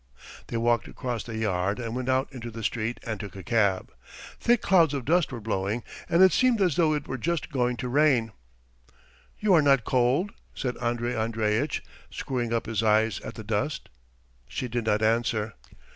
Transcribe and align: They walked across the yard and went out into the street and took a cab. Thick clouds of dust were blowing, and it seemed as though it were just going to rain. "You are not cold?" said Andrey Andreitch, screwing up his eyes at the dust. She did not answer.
They 0.47 0.57
walked 0.57 0.87
across 0.87 1.23
the 1.23 1.37
yard 1.37 1.77
and 1.77 1.95
went 1.95 2.09
out 2.09 2.27
into 2.33 2.49
the 2.49 2.63
street 2.63 2.99
and 3.05 3.19
took 3.19 3.35
a 3.35 3.43
cab. 3.43 3.93
Thick 4.39 4.63
clouds 4.63 4.95
of 4.95 5.05
dust 5.05 5.31
were 5.31 5.39
blowing, 5.39 5.83
and 6.09 6.23
it 6.23 6.31
seemed 6.31 6.59
as 6.59 6.75
though 6.75 6.93
it 6.95 7.07
were 7.07 7.19
just 7.19 7.51
going 7.51 7.77
to 7.77 7.87
rain. 7.87 8.31
"You 9.39 9.53
are 9.53 9.61
not 9.61 9.83
cold?" 9.85 10.31
said 10.55 10.75
Andrey 10.77 11.15
Andreitch, 11.15 11.83
screwing 12.09 12.51
up 12.51 12.65
his 12.65 12.81
eyes 12.81 13.19
at 13.19 13.35
the 13.35 13.43
dust. 13.43 13.89
She 14.47 14.67
did 14.67 14.87
not 14.87 15.03
answer. 15.03 15.53